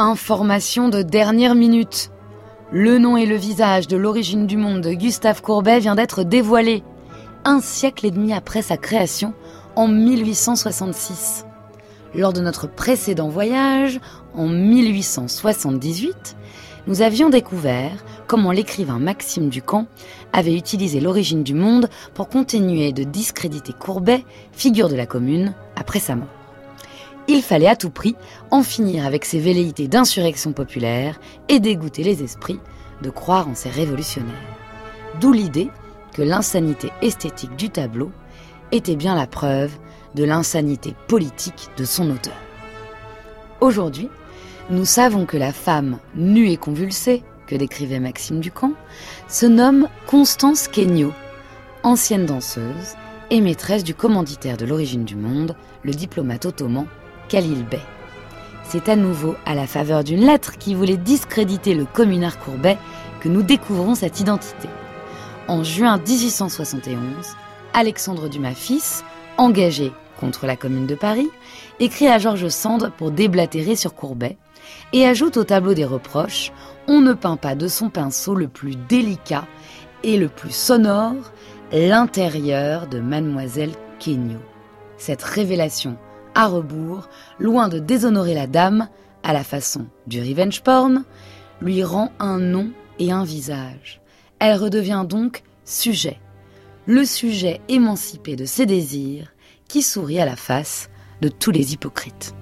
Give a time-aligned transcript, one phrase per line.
[0.00, 2.12] Information de dernière minute.
[2.70, 6.84] Le nom et le visage de l'origine du monde de Gustave Courbet vient d'être dévoilé,
[7.44, 9.34] un siècle et demi après sa création,
[9.74, 11.46] en 1866.
[12.14, 13.98] Lors de notre précédent voyage,
[14.34, 16.36] en 1878,
[16.86, 19.88] nous avions découvert comment l'écrivain Maxime Ducamp
[20.32, 25.98] avait utilisé l'origine du monde pour continuer de discréditer Courbet, figure de la commune, après
[25.98, 26.37] sa mort.
[27.30, 28.16] Il fallait à tout prix
[28.50, 32.58] en finir avec ces velléités d'insurrection populaire et dégoûter les esprits
[33.02, 34.34] de croire en ces révolutionnaires.
[35.20, 35.68] D'où l'idée
[36.14, 38.10] que l'insanité esthétique du tableau
[38.72, 39.72] était bien la preuve
[40.14, 42.36] de l'insanité politique de son auteur.
[43.60, 44.08] Aujourd'hui,
[44.70, 48.72] nous savons que la femme nue et convulsée, que décrivait Maxime Ducamp,
[49.28, 51.12] se nomme Constance Kenyo,
[51.82, 52.96] ancienne danseuse
[53.30, 56.86] et maîtresse du commanditaire de l'origine du monde, le diplomate ottoman
[58.64, 62.78] C'est à nouveau à la faveur d'une lettre qui voulait discréditer le communard Courbet
[63.20, 64.68] que nous découvrons cette identité.
[65.46, 66.96] En juin 1871,
[67.74, 69.04] Alexandre Dumas fils,
[69.36, 71.28] engagé contre la Commune de Paris,
[71.80, 74.36] écrit à Georges Sand pour déblatérer sur Courbet
[74.94, 76.52] et ajoute au tableau des reproches
[76.86, 79.44] On ne peint pas de son pinceau le plus délicat
[80.02, 81.32] et le plus sonore
[81.72, 84.38] l'intérieur de Mademoiselle Kenyo.
[84.96, 85.98] Cette révélation
[86.38, 87.08] à rebours,
[87.40, 88.88] loin de déshonorer la dame,
[89.24, 91.04] à la façon du revenge porn,
[91.60, 94.00] lui rend un nom et un visage.
[94.38, 96.20] Elle redevient donc sujet,
[96.86, 99.32] le sujet émancipé de ses désirs
[99.66, 100.90] qui sourit à la face
[101.22, 102.36] de tous les hypocrites.